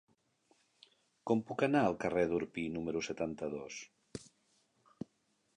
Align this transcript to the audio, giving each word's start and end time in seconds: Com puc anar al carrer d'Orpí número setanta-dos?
Com 1.31 1.43
puc 1.49 1.61
anar 1.67 1.83
al 1.89 1.99
carrer 2.05 2.23
d'Orpí 2.31 2.65
número 2.79 3.05
setanta-dos? 3.11 3.79